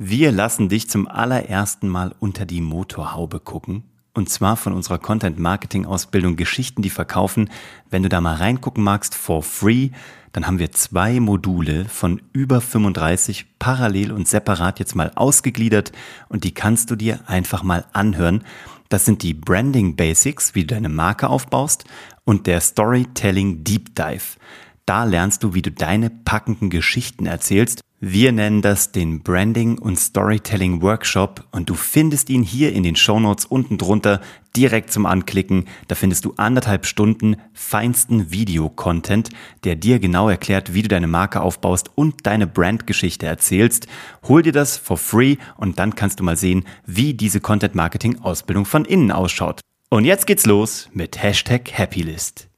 [0.00, 3.82] Wir lassen dich zum allerersten Mal unter die Motorhaube gucken.
[4.14, 7.50] Und zwar von unserer Content-Marketing-Ausbildung Geschichten, die verkaufen.
[7.90, 9.90] Wenn du da mal reingucken magst, for free,
[10.30, 15.90] dann haben wir zwei Module von über 35 parallel und separat jetzt mal ausgegliedert
[16.28, 18.44] und die kannst du dir einfach mal anhören.
[18.90, 21.86] Das sind die Branding Basics, wie du deine Marke aufbaust
[22.24, 24.38] und der Storytelling Deep Dive.
[24.86, 27.82] Da lernst du, wie du deine packenden Geschichten erzählst.
[28.00, 32.94] Wir nennen das den Branding und Storytelling Workshop und du findest ihn hier in den
[32.94, 34.20] Show Notes unten drunter
[34.56, 35.64] direkt zum Anklicken.
[35.88, 39.30] Da findest du anderthalb Stunden feinsten Video-Content,
[39.64, 43.88] der dir genau erklärt, wie du deine Marke aufbaust und deine Brandgeschichte erzählst.
[44.28, 48.84] Hol dir das for free und dann kannst du mal sehen, wie diese Content-Marketing-Ausbildung von
[48.84, 49.60] innen ausschaut.
[49.90, 52.48] Und jetzt geht's los mit Hashtag Happylist.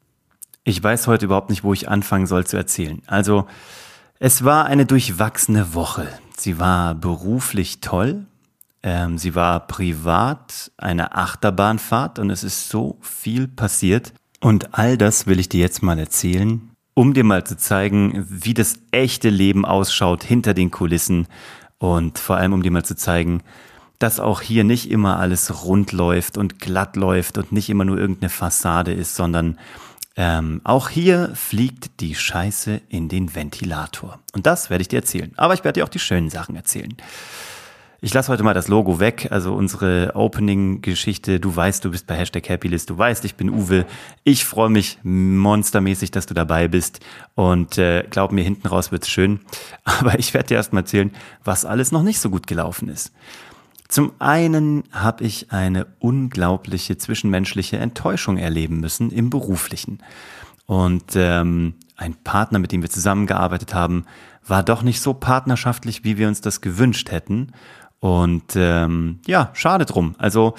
[0.65, 3.01] Ich weiß heute überhaupt nicht, wo ich anfangen soll zu erzählen.
[3.07, 3.47] Also,
[4.23, 6.07] es war eine durchwachsene Woche.
[6.37, 8.27] Sie war beruflich toll.
[8.83, 14.13] Ähm, sie war privat eine Achterbahnfahrt und es ist so viel passiert.
[14.41, 18.53] Und all das will ich dir jetzt mal erzählen, um dir mal zu zeigen, wie
[18.53, 21.27] das echte Leben ausschaut hinter den Kulissen
[21.79, 23.43] und vor allem um dir mal zu zeigen,
[23.99, 27.99] dass auch hier nicht immer alles rund läuft und glatt läuft und nicht immer nur
[27.99, 29.59] irgendeine Fassade ist, sondern
[30.17, 34.19] ähm, auch hier fliegt die Scheiße in den Ventilator.
[34.35, 35.33] Und das werde ich dir erzählen.
[35.37, 36.97] Aber ich werde dir auch die schönen Sachen erzählen.
[38.03, 41.39] Ich lasse heute mal das Logo weg, also unsere Opening-Geschichte.
[41.39, 42.89] Du weißt, du bist bei Hashtag Happylist.
[42.89, 43.85] Du weißt, ich bin Uwe.
[44.25, 47.01] Ich freue mich monstermäßig, dass du dabei bist.
[47.35, 49.41] Und äh, glaub mir, hinten raus wird's schön.
[49.85, 51.11] Aber ich werde dir erstmal erzählen,
[51.45, 53.13] was alles noch nicht so gut gelaufen ist.
[53.91, 59.99] Zum einen habe ich eine unglaubliche zwischenmenschliche Enttäuschung erleben müssen im beruflichen.
[60.67, 64.07] Und ähm, ein Partner, mit dem wir zusammengearbeitet haben,
[64.47, 67.51] war doch nicht so partnerschaftlich, wie wir uns das gewünscht hätten.
[67.99, 70.15] Und ähm, ja, schade drum.
[70.19, 70.55] Also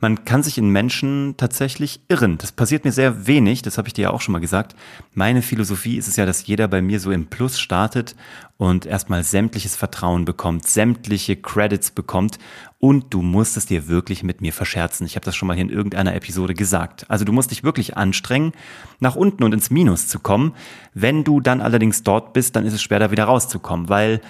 [0.00, 2.38] man kann sich in Menschen tatsächlich irren.
[2.38, 4.74] Das passiert mir sehr wenig, das habe ich dir ja auch schon mal gesagt.
[5.14, 8.14] Meine Philosophie ist es ja, dass jeder bei mir so im Plus startet
[8.58, 12.38] und erstmal sämtliches Vertrauen bekommt, sämtliche Credits bekommt
[12.78, 15.06] und du musst es dir wirklich mit mir verscherzen.
[15.06, 17.10] Ich habe das schon mal hier in irgendeiner Episode gesagt.
[17.10, 18.52] Also du musst dich wirklich anstrengen,
[19.00, 20.52] nach unten und ins Minus zu kommen.
[20.94, 24.20] Wenn du dann allerdings dort bist, dann ist es schwer, da wieder rauszukommen, weil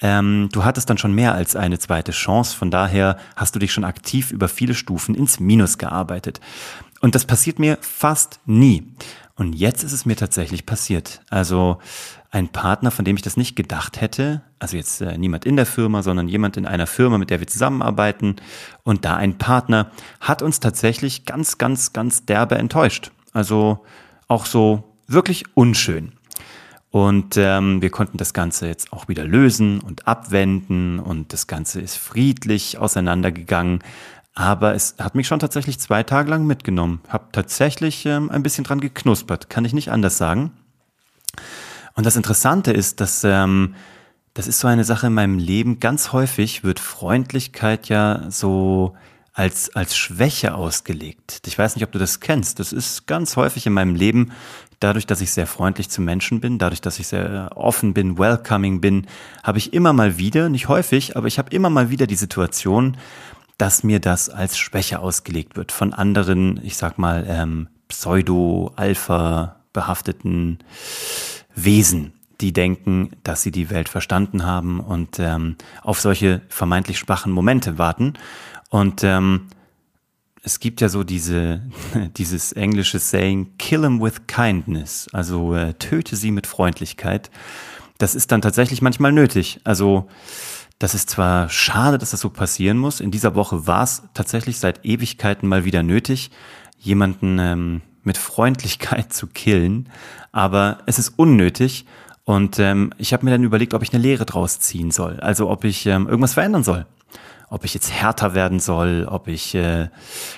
[0.00, 2.56] ähm, du hattest dann schon mehr als eine zweite Chance.
[2.56, 6.40] Von daher hast du dich schon aktiv über viele Stufen ins Minus gearbeitet.
[7.00, 8.94] Und das passiert mir fast nie.
[9.36, 11.20] Und jetzt ist es mir tatsächlich passiert.
[11.28, 11.78] Also
[12.30, 15.66] ein Partner, von dem ich das nicht gedacht hätte, also jetzt äh, niemand in der
[15.66, 18.36] Firma, sondern jemand in einer Firma, mit der wir zusammenarbeiten
[18.84, 23.10] und da ein Partner, hat uns tatsächlich ganz, ganz, ganz derbe enttäuscht.
[23.32, 23.84] Also
[24.28, 26.12] auch so wirklich unschön.
[26.90, 31.80] Und ähm, wir konnten das Ganze jetzt auch wieder lösen und abwenden und das Ganze
[31.80, 33.80] ist friedlich auseinandergegangen.
[34.34, 37.00] Aber es hat mich schon tatsächlich zwei Tage lang mitgenommen.
[37.08, 40.52] Hab tatsächlich ähm, ein bisschen dran geknuspert, kann ich nicht anders sagen.
[41.94, 43.74] Und das Interessante ist, dass ähm,
[44.34, 45.78] das ist so eine Sache in meinem Leben.
[45.78, 48.96] Ganz häufig wird Freundlichkeit ja so
[49.32, 51.42] als, als Schwäche ausgelegt.
[51.46, 52.58] Ich weiß nicht, ob du das kennst.
[52.58, 54.32] Das ist ganz häufig in meinem Leben,
[54.80, 58.80] dadurch, dass ich sehr freundlich zu Menschen bin, dadurch, dass ich sehr offen bin, welcoming
[58.80, 59.06] bin,
[59.42, 62.96] habe ich immer mal wieder, nicht häufig, aber ich habe immer mal wieder die Situation,
[63.58, 70.58] dass mir das als Schwäche ausgelegt wird von anderen, ich sag mal, ähm, Pseudo-Alpha behafteten
[71.54, 77.32] Wesen, die denken, dass sie die Welt verstanden haben und ähm, auf solche vermeintlich schwachen
[77.32, 78.14] Momente warten.
[78.70, 79.48] Und ähm,
[80.42, 81.62] es gibt ja so diese,
[82.16, 87.30] dieses englische Saying, kill them with kindness, also äh, töte sie mit Freundlichkeit.
[87.98, 89.60] Das ist dann tatsächlich manchmal nötig.
[89.64, 90.08] Also
[90.78, 93.00] das ist zwar schade, dass das so passieren muss.
[93.00, 96.30] In dieser Woche war es tatsächlich seit Ewigkeiten mal wieder nötig,
[96.78, 99.88] jemanden ähm, mit Freundlichkeit zu killen,
[100.32, 101.86] aber es ist unnötig
[102.24, 105.50] und ähm, ich habe mir dann überlegt, ob ich eine Lehre draus ziehen soll, also
[105.50, 106.86] ob ich ähm, irgendwas verändern soll.
[107.50, 109.88] Ob ich jetzt härter werden soll, ob ich äh,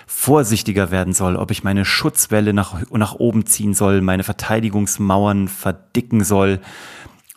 [0.06, 6.24] vorsichtiger werden soll, ob ich meine Schutzwelle nach, nach oben ziehen soll, meine Verteidigungsmauern verdicken
[6.24, 6.60] soll.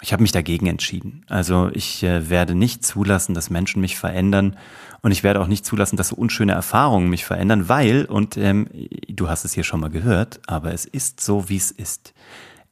[0.01, 1.25] Ich habe mich dagegen entschieden.
[1.27, 4.55] Also ich äh, werde nicht zulassen, dass Menschen mich verändern
[5.01, 8.67] und ich werde auch nicht zulassen, dass so unschöne Erfahrungen mich verändern, weil, und ähm,
[9.07, 12.13] du hast es hier schon mal gehört, aber es ist so, wie es ist.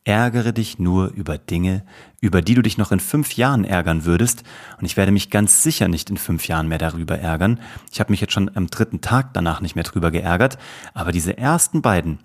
[0.05, 1.83] Ärgere dich nur über Dinge,
[2.21, 4.43] über die du dich noch in fünf Jahren ärgern würdest.
[4.79, 7.59] Und ich werde mich ganz sicher nicht in fünf Jahren mehr darüber ärgern.
[7.91, 10.57] Ich habe mich jetzt schon am dritten Tag danach nicht mehr drüber geärgert.
[10.93, 12.19] Aber diese ersten beiden,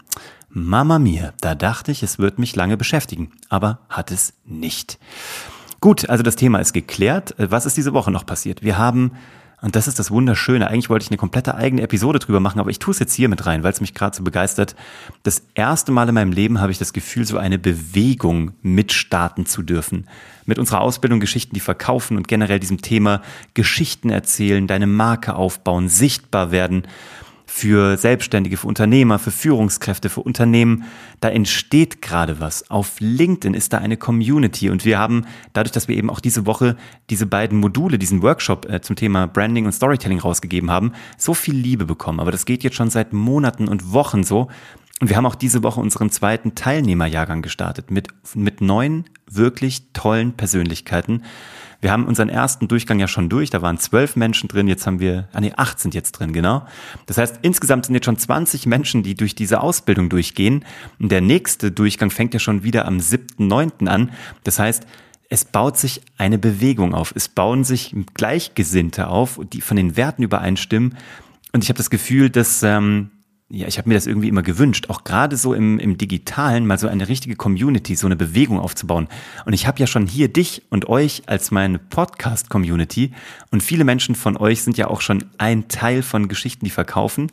[0.54, 3.32] Mama mia, da dachte ich, es wird mich lange beschäftigen.
[3.49, 4.99] Aber hat es nicht.
[5.81, 7.34] Gut, also das Thema ist geklärt.
[7.38, 8.62] Was ist diese Woche noch passiert?
[8.62, 9.12] Wir haben
[9.62, 10.66] und das ist das Wunderschöne.
[10.69, 13.28] Eigentlich wollte ich eine komplette eigene Episode drüber machen, aber ich tue es jetzt hier
[13.28, 14.75] mit rein, weil es mich gerade so begeistert.
[15.22, 19.62] Das erste Mal in meinem Leben habe ich das Gefühl, so eine Bewegung mitstarten zu
[19.62, 20.08] dürfen.
[20.46, 23.22] Mit unserer Ausbildung Geschichten, die verkaufen und generell diesem Thema
[23.55, 26.82] Geschichten erzählen, deine Marke aufbauen, sichtbar werden
[27.54, 30.84] für Selbstständige, für Unternehmer, für Führungskräfte, für Unternehmen.
[31.20, 32.70] Da entsteht gerade was.
[32.70, 36.46] Auf LinkedIn ist da eine Community und wir haben dadurch, dass wir eben auch diese
[36.46, 36.76] Woche
[37.10, 41.54] diese beiden Module, diesen Workshop äh, zum Thema Branding und Storytelling rausgegeben haben, so viel
[41.54, 42.20] Liebe bekommen.
[42.20, 44.48] Aber das geht jetzt schon seit Monaten und Wochen so.
[45.02, 48.06] Und wir haben auch diese Woche unseren zweiten Teilnehmerjahrgang gestartet mit,
[48.37, 51.25] mit neun wirklich tollen Persönlichkeiten.
[51.81, 55.00] Wir haben unseren ersten Durchgang ja schon durch, da waren zwölf Menschen drin, jetzt haben
[55.00, 56.64] wir, ah nee, acht sind jetzt drin, genau.
[57.06, 60.64] Das heißt, insgesamt sind jetzt schon 20 Menschen, die durch diese Ausbildung durchgehen.
[61.00, 63.88] Und der nächste Durchgang fängt ja schon wieder am 7.9.
[63.88, 64.12] an.
[64.44, 64.87] Das heißt,
[65.28, 67.12] es baut sich eine Bewegung auf.
[67.16, 70.96] Es bauen sich Gleichgesinnte auf, die von den Werten übereinstimmen.
[71.52, 73.10] Und ich habe das Gefühl, dass ähm,
[73.54, 76.78] ja, ich habe mir das irgendwie immer gewünscht, auch gerade so im, im digitalen mal
[76.78, 79.08] so eine richtige Community, so eine Bewegung aufzubauen.
[79.44, 83.12] Und ich habe ja schon hier dich und euch als meine Podcast-Community
[83.50, 87.31] und viele Menschen von euch sind ja auch schon ein Teil von Geschichten, die verkaufen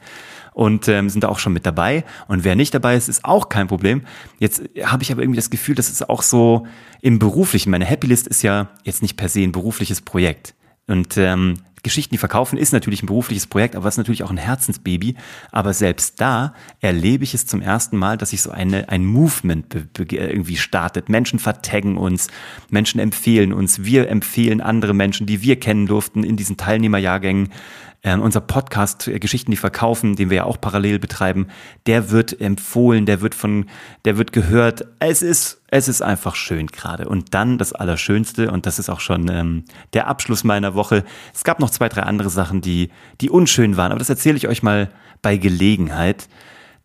[0.51, 2.03] und ähm, sind da auch schon mit dabei.
[2.27, 4.01] Und wer nicht dabei ist, ist auch kein Problem.
[4.39, 6.67] Jetzt habe ich aber irgendwie das Gefühl, dass es auch so
[6.99, 10.53] im beruflichen, meine Happy List ist ja jetzt nicht per se ein berufliches Projekt.
[10.85, 14.31] Und ähm, Geschichten, die verkaufen, ist natürlich ein berufliches Projekt, aber es ist natürlich auch
[14.31, 15.15] ein Herzensbaby.
[15.51, 19.87] Aber selbst da erlebe ich es zum ersten Mal, dass sich so eine, ein Movement
[19.97, 21.09] irgendwie startet.
[21.09, 22.27] Menschen vertaggen uns,
[22.69, 27.49] Menschen empfehlen uns, wir empfehlen andere Menschen, die wir kennen durften in diesen Teilnehmerjahrgängen.
[28.01, 31.47] Ähm, unser Podcast äh, Geschichten, die verkaufen, den wir ja auch parallel betreiben,
[31.85, 33.65] der wird empfohlen, der wird von,
[34.05, 34.85] der wird gehört.
[34.99, 37.09] Es ist, es ist einfach schön gerade.
[37.09, 41.03] Und dann das Allerschönste, und das ist auch schon ähm, der Abschluss meiner Woche.
[41.33, 44.47] Es gab noch zwei, drei andere Sachen, die, die unschön waren, aber das erzähle ich
[44.47, 44.89] euch mal
[45.21, 46.29] bei Gelegenheit.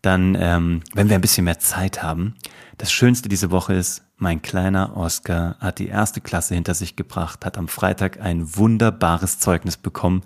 [0.01, 2.35] Dann, ähm, wenn wir ein bisschen mehr Zeit haben.
[2.77, 7.45] Das Schönste diese Woche ist, mein kleiner Oscar hat die erste Klasse hinter sich gebracht,
[7.45, 10.23] hat am Freitag ein wunderbares Zeugnis bekommen.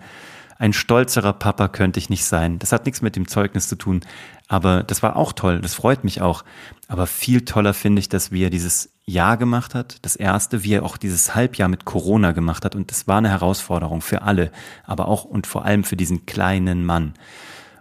[0.60, 2.60] Ein stolzerer Papa könnte ich nicht sein.
[2.60, 4.02] Das hat nichts mit dem Zeugnis zu tun,
[4.50, 6.44] aber das war auch toll, das freut mich auch.
[6.90, 10.74] Aber viel toller finde ich, dass wie er dieses Jahr gemacht hat, das erste, wie
[10.74, 12.76] er auch dieses Halbjahr mit Corona gemacht hat.
[12.76, 14.52] Und das war eine Herausforderung für alle,
[14.84, 17.14] aber auch und vor allem für diesen kleinen Mann.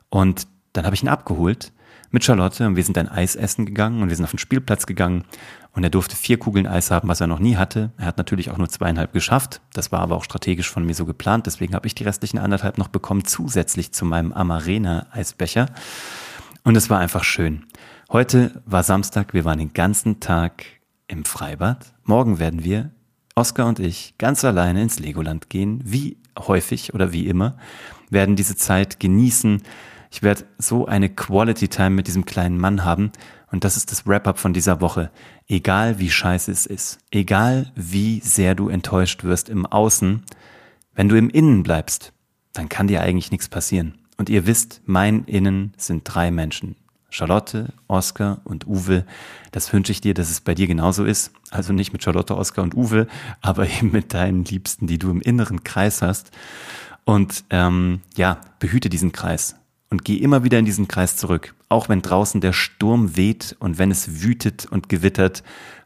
[0.08, 1.72] Und dann habe ich ihn abgeholt
[2.10, 4.86] mit Charlotte und wir sind ein Eis essen gegangen und wir sind auf den Spielplatz
[4.86, 5.24] gegangen
[5.72, 7.92] und er durfte vier Kugeln Eis haben, was er noch nie hatte.
[7.98, 9.60] Er hat natürlich auch nur zweieinhalb geschafft.
[9.74, 11.46] Das war aber auch strategisch von mir so geplant.
[11.46, 15.66] Deswegen habe ich die restlichen anderthalb noch bekommen, zusätzlich zu meinem Amarena-Eisbecher.
[16.64, 17.66] Und es war einfach schön.
[18.10, 20.64] Heute war Samstag, wir waren den ganzen Tag
[21.06, 21.92] im Freibad.
[22.04, 22.90] Morgen werden wir,
[23.34, 27.56] Oskar und ich, ganz alleine ins Legoland gehen, wie häufig oder wie immer,
[28.10, 29.62] werden diese Zeit genießen,
[30.10, 33.12] ich werde so eine Quality Time mit diesem kleinen Mann haben.
[33.50, 35.10] Und das ist das Wrap-up von dieser Woche.
[35.46, 40.22] Egal wie scheiße es ist, egal wie sehr du enttäuscht wirst im Außen,
[40.94, 42.12] wenn du im Innen bleibst,
[42.52, 43.98] dann kann dir eigentlich nichts passieren.
[44.16, 46.76] Und ihr wisst, mein Innen sind drei Menschen.
[47.10, 49.06] Charlotte, Oskar und Uwe.
[49.52, 51.32] Das wünsche ich dir, dass es bei dir genauso ist.
[51.50, 53.06] Also nicht mit Charlotte, Oskar und Uwe,
[53.40, 56.30] aber eben mit deinen Liebsten, die du im inneren Kreis hast.
[57.04, 59.57] Und ähm, ja, behüte diesen Kreis
[59.90, 61.54] und geh immer wieder in diesen Kreis zurück.
[61.68, 65.42] Auch wenn draußen der Sturm weht und wenn es wütet und gewittert,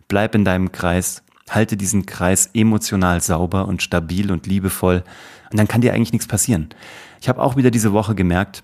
[0.09, 5.05] bleib in deinem Kreis, halte diesen Kreis emotional sauber und stabil und liebevoll
[5.51, 6.71] und dann kann dir eigentlich nichts passieren.
[7.21, 8.63] Ich habe auch wieder diese Woche gemerkt,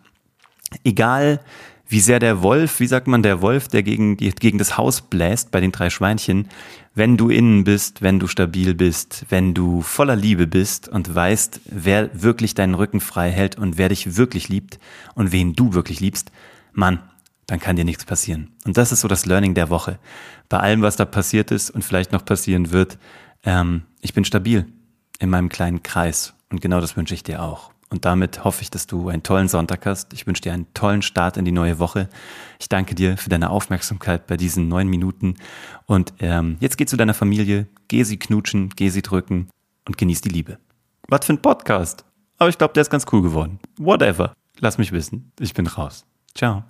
[0.85, 1.41] egal
[1.89, 5.51] wie sehr der Wolf, wie sagt man, der Wolf, der gegen, gegen das Haus bläst
[5.51, 6.49] bei den drei Schweinchen,
[6.95, 11.61] wenn du innen bist, wenn du stabil bist, wenn du voller Liebe bist und weißt,
[11.65, 14.79] wer wirklich deinen Rücken frei hält und wer dich wirklich liebt
[15.15, 16.31] und wen du wirklich liebst,
[16.73, 17.01] Mann,
[17.47, 18.53] dann kann dir nichts passieren.
[18.67, 19.99] Und das ist so das Learning der Woche.
[20.51, 22.99] Bei allem, was da passiert ist und vielleicht noch passieren wird,
[23.45, 24.67] ähm, ich bin stabil
[25.19, 26.35] in meinem kleinen Kreis.
[26.51, 27.73] Und genau das wünsche ich dir auch.
[27.91, 30.13] Und damit hoffe ich, dass du einen tollen Sonntag hast.
[30.13, 32.09] Ich wünsche dir einen tollen Start in die neue Woche.
[32.59, 35.37] Ich danke dir für deine Aufmerksamkeit bei diesen neun Minuten.
[35.87, 39.49] Und ähm, jetzt geh zu deiner Familie, geh sie knutschen, geh sie drücken
[39.87, 40.59] und genieß die Liebe.
[41.09, 42.05] Was für ein Podcast.
[42.37, 43.59] Aber ich glaube, der ist ganz cool geworden.
[43.79, 44.35] Whatever.
[44.61, 45.33] Lass mich wissen.
[45.41, 46.05] Ich bin raus.
[46.35, 46.65] Ciao.